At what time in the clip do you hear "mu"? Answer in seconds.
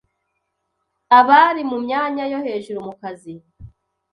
1.69-1.77, 2.87-2.93